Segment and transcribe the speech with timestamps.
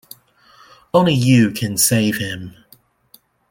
[0.95, 2.55] Only you can save him.